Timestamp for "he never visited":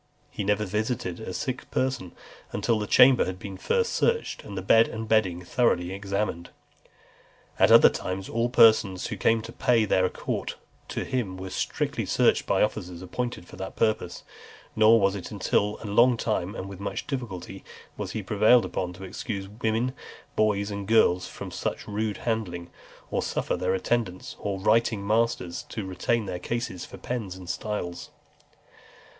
0.31-1.19